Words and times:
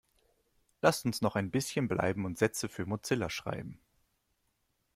Lasst 0.81 1.05
uns 1.05 1.21
noch 1.21 1.35
ein 1.35 1.51
bisschen 1.51 1.87
bleiben 1.87 2.25
und 2.25 2.39
Sätze 2.39 2.67
für 2.69 2.87
Mozilla 2.87 3.29
schreiben. 3.29 3.79